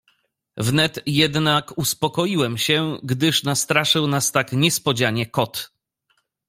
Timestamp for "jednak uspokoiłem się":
1.05-2.97